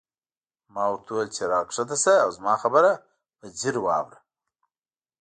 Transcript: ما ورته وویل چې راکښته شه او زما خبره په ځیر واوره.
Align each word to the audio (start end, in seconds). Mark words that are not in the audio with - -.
ما 0.73 0.83
ورته 0.91 1.09
وویل 1.13 1.29
چې 1.35 1.43
راکښته 1.51 1.97
شه 2.03 2.13
او 2.23 2.29
زما 2.37 2.53
خبره 2.63 2.91
په 3.37 3.45
ځیر 3.59 3.75
واوره. 3.81 4.19